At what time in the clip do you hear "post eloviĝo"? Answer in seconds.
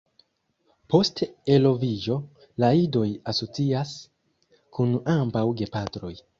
0.93-2.17